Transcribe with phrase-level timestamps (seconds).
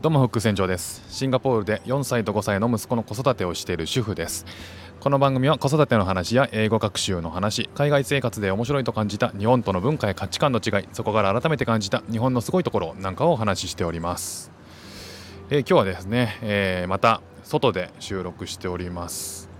[0.00, 1.02] どうも副船長です。
[1.08, 4.46] シンガポールで4歳と5歳の息子の子育てをしている主婦です。
[5.00, 14.52] この番組は子育ての話や英語学習の話海外生活で面白いと感じた日本との文化や価値観の違いそこから改めて感じた日本のすごいところなんかをお話ししております、
[15.50, 19.50] えー、今日はですね、えー、また外で収録しております。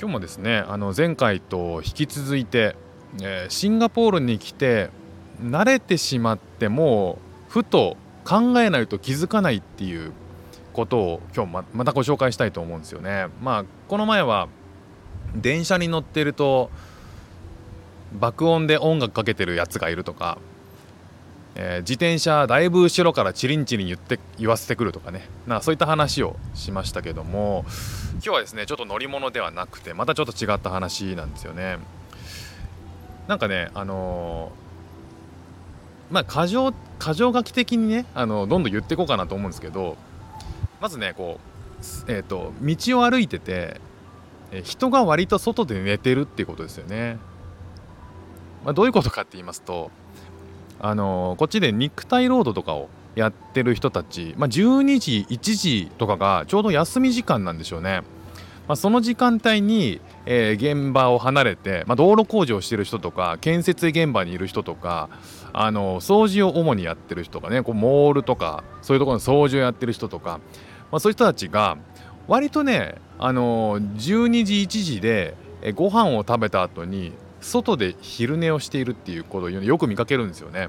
[0.00, 2.74] 今日もですねあの前回と引き続いて、
[3.20, 4.90] えー、シンガポールに来て
[5.40, 7.18] 慣れてしまっても
[7.52, 10.12] ふと考えないと気づかないっていう
[10.72, 13.26] ことを今日またご紹介したいと思うんですよね。
[13.42, 14.48] まあこの前は
[15.36, 16.70] 電車に乗ってると
[18.18, 20.38] 爆音で音楽かけてるやつがいるとか、
[21.54, 27.66] えー、自転車だいぶ後ろからチリンチリン言って言わせてくるとかねなそういった話をしましたけども
[28.12, 31.76] 今日はですねちょっと乗り物ではなくてまたちょっと違った話なんですよね。
[33.28, 34.52] なんかねあの
[36.12, 39.96] まあ過剰過剰書き的にねあのどんどん言っていこうかなと思うんですけど
[40.80, 43.80] まずねこう、えーと、道を歩いてて、
[44.64, 47.18] 人が割と外で寝てるっていうことですよね。
[48.64, 49.90] まあ、どういうことかって言いますと
[50.80, 58.02] あのこっちで肉体労働とかをやってる人たち、まあ、12時1時とかがちょうど休み時間なんでしょうね。
[58.68, 65.08] まあ、その時間帯に、えー、現場を離れて、まあ、道路工事をしている人とか建設現場にいる人とか
[65.52, 70.40] あの掃除を主にやってる人とかねこうモールとかそういうところの掃除をやってる人とか、
[70.90, 71.76] まあ、そういう人たちが
[72.28, 75.34] 割とねあの12時1時で
[75.74, 80.68] ご飯を食べた後に外で昼寝をしているっていうことをよく見かけるんですよね。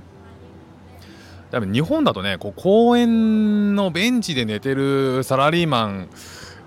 [1.52, 6.10] 多分日本だとねこう公園のベンチで寝てるサラリーマン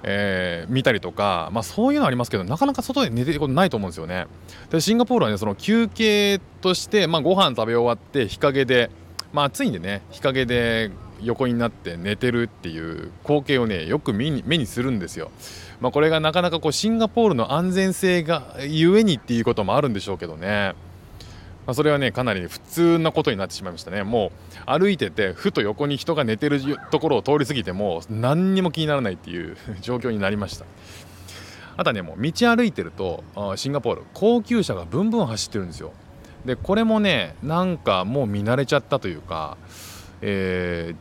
[0.08, 4.26] えー、見たりとか、まあ、そういうのありますけどなかなか外で寝てることないと思うんですよね。
[4.70, 8.90] でシンガポールはねその休憩として、まあ、ご飯食べ終わって日陰で、
[9.32, 15.32] まあ、暑いんでね日陰で横になって寝てるっていう光景をねよく目に目にするんですよ。
[15.80, 20.74] まあ、これがなかなかこうシンガポールの安全性がゆえにっていうこともあるんでしょうけどね。
[21.66, 24.04] まあ、それはねかなり普通なことになってしまいましたね。
[24.04, 24.30] も
[24.66, 26.60] う歩いててふと横に人が寝てる
[26.90, 30.64] ところを通り過ぎても何にも気にならないっていう 状況になりました。
[31.76, 33.24] あとはねもう道歩いてると
[33.56, 35.92] シンガポール高級車がブンブン走ってるんですよ。
[36.44, 39.58] でこれもねなんかもう見慣れちゃったというか、
[40.22, 40.94] え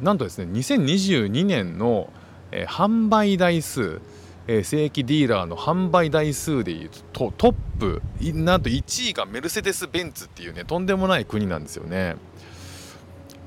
[0.00, 2.08] ー、なんとですね2022年の、
[2.52, 4.00] え、販売台数
[4.48, 8.02] え、正規ディーラーの販売台数でいうとトップ
[8.34, 12.16] なんと1位がメルセデス・ベンツっていうねとんでもない国なんですよね。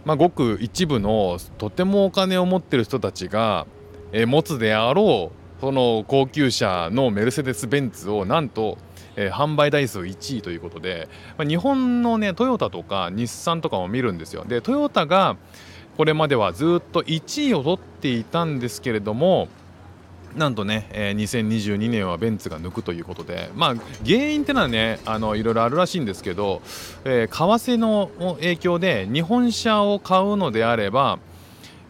[0.05, 3.65] まあ、ごく一部のとてもお金を持ってる人たちが、
[4.11, 8.77] え、持つであろうその高級車のメルセデス・ベンツをなんと、
[9.15, 14.45] え、販売台数1位ということで、まあ、日本のねトヨタとか日産とかも見るんですよ。
[14.45, 15.37] でトヨタが
[15.97, 19.47] これまではずっと1位を取っていたんですけれども
[20.35, 23.75] なんとね、えー、2022年はベンツが抜くということで、まあ、
[24.05, 26.61] 原因っていうのはねあのいろいろあるらしいんですけど、
[27.05, 31.19] えー、為替の影響で日本車を買うのであれば、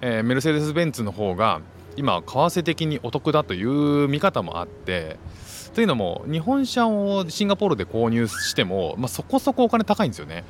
[0.01, 1.61] えー、メルセデス・ベンツの方が
[1.97, 5.17] 今為替的にお得だという見方もあって
[5.73, 10.44] というのも日本車をシンガポールで購入しても、まあ、そこそこお金高いんですよね。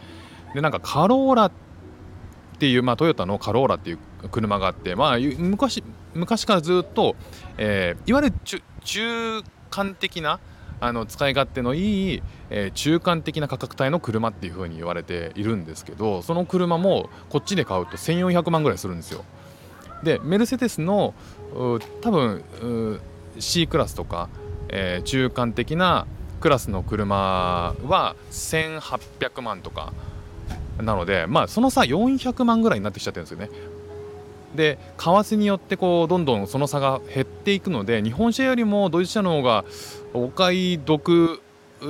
[0.54, 1.52] でなんかカローラっ
[2.56, 4.00] っていう、まあ、トヨタのカローラっていう
[4.32, 5.84] 車があって、まあ、昔
[6.14, 7.16] 昔からずっと、
[7.58, 8.36] えー、いわゆる
[8.82, 10.40] 中間的な
[10.80, 19.26] あの使い勝手のいい、えー、中間的な価格帯の車っていう風に言われているんですけどその車もこっちで買うと1400万ぐらいするんですよ。
[20.04, 21.14] でメルセデスの
[22.02, 23.02] 多分
[23.40, 24.30] C クラスとか、
[24.70, 26.08] えー、中間的な
[26.40, 29.94] クラスの車は1800万とか
[30.82, 33.50] なのでまあその差400万ぐらいになってきちゃってるんですよね。
[34.56, 39.66] で為替によってこうどんどんその差が減っていくので日本車よりもドイツ車の方が
[40.14, 41.42] お買い得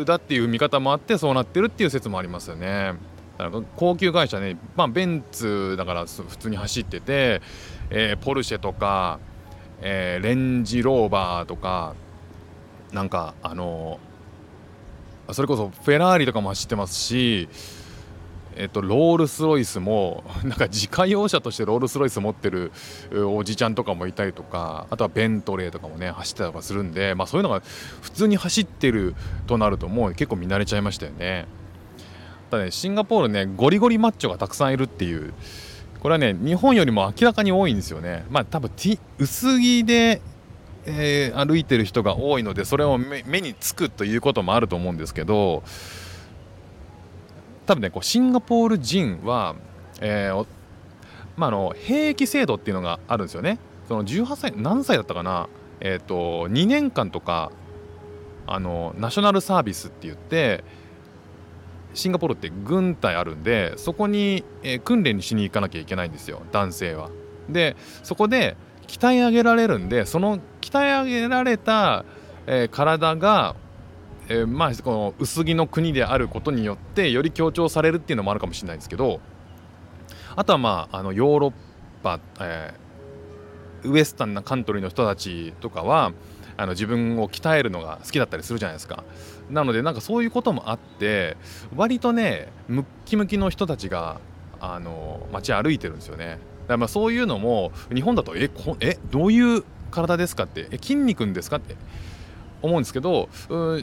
[0.05, 2.93] だっていう見方もあってそうなってるっていう説もありますよね。
[3.37, 7.41] だから高級会社ね、まあ、ベンツだから普通に走ってて、
[7.89, 9.19] えー、ポルシェとか、
[9.81, 11.95] えー、レンジローバーとか
[12.93, 13.99] なんかあの
[15.31, 17.49] それこそフェラーリとかも走ってますし
[18.57, 22.71] えっと、ロールス・ロイスも なんか自家用車としてロールス・ロイス持ってる
[23.11, 27.61] おじちゃんとかもいたりとかあとはベントレーとかもね走ってたりとかするんで、まあ、そういうのが
[28.01, 29.15] 普通に走ってる
[29.47, 31.47] となるともう結構見慣れちゃいましたよね。
[32.49, 35.33] ただねシンガポールねゴリゴリマッチョがたくさんいるっていう
[35.99, 38.25] これはね日本よりも明らかに多いんですよね。
[38.29, 38.71] まあ多分
[39.17, 40.21] 薄着で
[40.87, 45.63] えー、歩いてる人が多いのでそれを目につくということもあると思うんですけど
[47.65, 49.55] 多分ねこうシンガポール人は、
[50.01, 50.47] えー
[51.37, 53.59] まあ、あの兵役制度っていうのがあるんですよね。
[53.87, 55.47] その18歳何歳だったかな、
[55.79, 57.51] えーと、2年間とか
[58.47, 60.63] あのナショナルサービスって言って
[61.93, 67.09] シンガポールって軍隊あるんでそこに、えー、訓練にしに行かなきゃいけないんですよ男性は。
[67.49, 68.57] でそこで
[68.87, 72.05] 鍛え上げられるんでその鍛え上げられた、
[72.47, 73.55] えー、体が、
[74.27, 79.19] えー、まあこの薄着の国であることによってより強調されるっていうのもあるかもしれないんですけど
[80.35, 81.53] あとはまああのヨーロッ
[82.03, 86.13] パ、えー、ウエスタンなカントリーの人たちとかは
[86.57, 89.03] あの自分を鍛えるのが好きだったりするじゃないですか。
[89.49, 91.37] なのでなんかそういうこともあって
[91.75, 94.19] 割とねムッキムキの人たちが
[94.59, 96.25] あの街歩いてるんですよね。
[96.25, 96.39] だか
[96.69, 101.75] らまあそういうのも日本だとえこえどういう体ですかってえ筋肉んですかって
[102.61, 103.29] 思うんですけど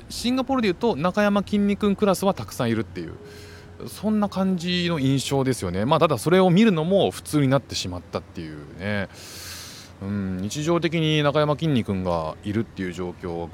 [0.09, 3.15] シンガポールでいうと中山きんに君クラスはたくさんいるっていう
[3.89, 9.09] そんな感じの印象ですよねまあただそれを見るのも普通になってしまったっていうね
[10.03, 13.49] うん日常的に中山きんに君がいるっていう状況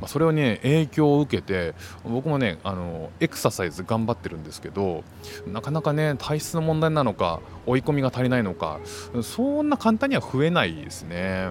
[0.00, 1.74] まあ、それをね影響を受けて
[2.04, 5.04] 僕もねあのエクササイズ頑張ってるんですけど
[5.46, 8.80] なかなかね体質の問題なのか追い込みが足りないのか
[9.22, 11.50] そんな簡単には増えないですね。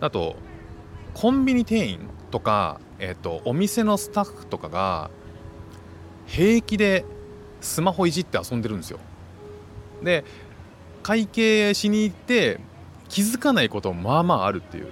[0.00, 0.36] あと
[1.14, 2.00] コンビニ店員
[2.30, 5.10] とか、えーと、お店のスタッフとかが
[6.26, 7.04] 平気で
[7.60, 9.00] スマホいじって遊んでるんですよ。
[10.02, 10.24] で
[11.02, 12.60] 会計しに行って
[13.08, 14.88] 気づかないこともまあまああるっていう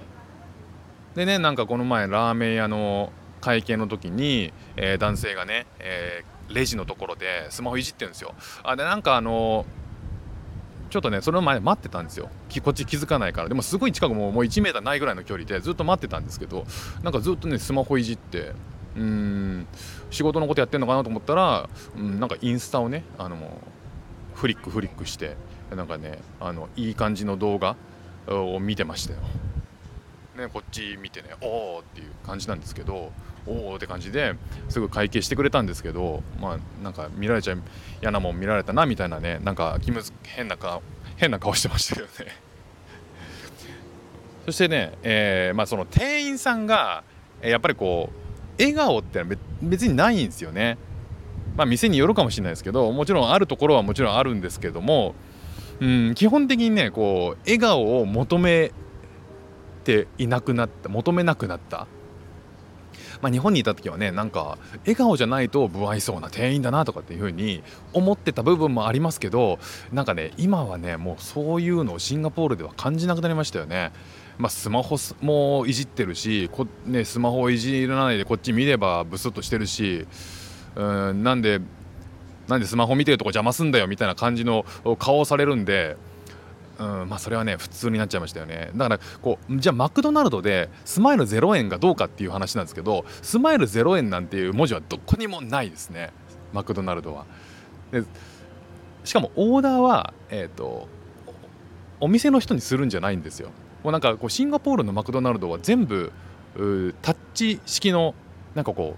[1.15, 8.33] でねなんかこの前ラーメン屋の会計の時に、えー、男性がね、えー、レジのところでスマホいじってるんですよ
[8.63, 9.65] あでなんかあの
[10.89, 12.29] ちょっとねその前待ってたんですよ。
[12.63, 13.49] こっち気づかないから。
[13.49, 16.65] でもすごい近くももう1 m ないぐらいの距離でずっと待ってたんですけど
[17.03, 18.53] なんかずっとねスマホいじって
[18.95, 19.67] うん
[20.09, 23.37] 仕事のことやってんのかなと思ったら、うん、なんかインスタをねあの
[24.33, 25.35] フリックフリックして
[25.75, 27.75] なんかねあのいい感じの動画
[28.27, 29.19] を見てましたよ。
[30.37, 33.11] ね、こっち見てねおおっていう感じなんですけど
[33.47, 34.35] おおって感じで
[34.69, 37.55] すぐ会計してくれたんですけどまあなんか見られちゃ
[38.01, 40.81] 嫌なもん見られたなみたいなねなんか気む変な顔
[41.15, 42.11] 変な顔してましたよね。
[44.45, 47.03] そしてね、えー、まあ、その店員さんが
[47.41, 49.23] やっぱりこう笑顔って
[49.61, 50.77] 別にないんですよね。
[51.57, 55.15] まあ店によるかもしれないですけどもちろんあるところはもちろんあるんですけども
[55.79, 58.71] うん基本的にねこう笑顔を求め
[59.83, 61.87] ていなくなった求めなくなった
[63.21, 69.59] まあ、日本にいた時はねなんか笑顔じゃないと不愛想な店員だなとかっていう風に思ってた部分もありますけど
[69.91, 73.91] なんかね今はねもうそういうのをシンガポールでは感じなくなりましたよね。
[74.37, 80.05] まあ、スマホもいじってるしこ、ね、スマホをいじらないでこっち見ればブスッとしてるし
[80.75, 81.59] うんなんで
[82.47, 84.63] なんでスマホ見てるとこ邪魔すんだよみたいな感じの
[84.99, 85.97] 顔をされるんで
[86.79, 88.71] うんまあ、それはね普通になっちゃいましたよね。
[88.75, 96.11] だからこうじゃあマクドナルドでスマイル0円がどうかっていう話なんですけどスマイル0円なんていう文字はどこにもないですね。
[96.53, 97.25] マクドナルドは。
[97.91, 98.03] で
[99.03, 100.87] しかもオーダーは、えーと、
[102.01, 103.49] お店の人にするんじゃないんですよ。
[103.83, 106.11] もうなんかこうシンガポールのマクドナルドは全部
[107.01, 108.13] タッチ式の
[108.53, 108.95] なんかこ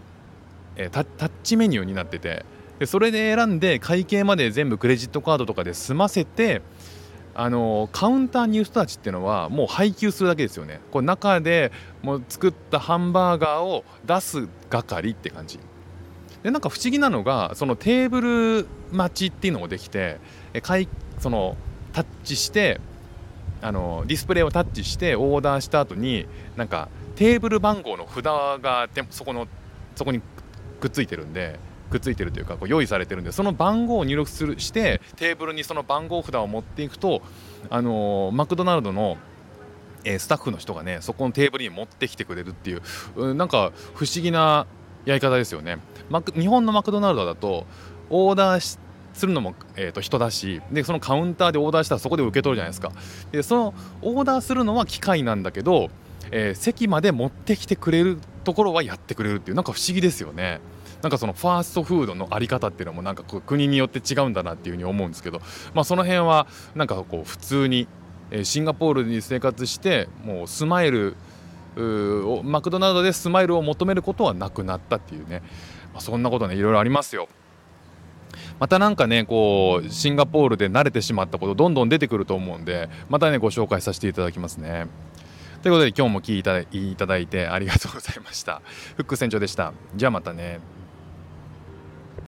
[0.77, 2.45] う、えー、タッチメニューになってて。
[2.79, 6.61] でそれで選んで会計まで全部クレジットカードとかで済ませて
[7.41, 10.81] あのカウンターにいる人たちっていうのはもう配給するだけですよね。
[10.91, 15.57] こう中でもう作ったハンバーガーを出す係って感じ。
[16.43, 18.19] でなんか不思議なのがそのテーブ
[18.63, 20.19] ル待ちっていうのもできて
[20.61, 21.55] かいその
[21.93, 22.81] タッチして
[23.61, 26.25] あのディスプレイをタッチしてオーダーした後に
[26.57, 29.47] なんかテーブル番号の札がそこの
[29.95, 30.21] そこに
[30.81, 31.57] くっついてるんで
[31.89, 37.21] くっついてるというかこう用意されてるんでその番号を入力するしてテーブルにその番号札を持っていくと、
[37.69, 39.17] あのー、マクドナルドの
[40.03, 42.81] えー、スタッフの人がねそこのテーブルに持ってきてくれるっていう、
[43.15, 44.65] うんなんか不思議な
[45.05, 45.77] やり方ですよね。
[46.09, 47.65] マク日本のマクドナルドだと
[48.09, 48.79] オーダー
[49.13, 52.91] するのも、えー、と人だしでそのカウンターでオーダーしたらそこで受け取るじゃないですか。
[53.31, 55.89] でそのオーダーするのは機械なんだけど、
[56.31, 60.59] えー、席まで持ってきてくれるところはやってくれるっていうなんか不思議ですよね。
[61.01, 65.39] なんかそのファーストフードの在り方っていうのもなんか国によって違うんだなっていうふうに思うんですけど、
[65.73, 67.87] まあ、その辺はなんかこう普通に
[68.43, 71.15] シンガポールに生活してもうスマイル
[72.43, 75.41] マクドナルドでスマイルを求めることはなくなったっていうね、
[75.93, 77.29] まあ、そんなことねいろいろありますよ。
[78.59, 84.87] またなんかねこうシンガポールで慣れてしまったことどんどん出てくると思うんでまたねご紹介させていただきますね。
[85.61, 88.61] ということで今日も聞いていただいてありがとうございました。
[88.97, 89.73] フック船長でした。
[89.95, 90.59] じゃあまたね。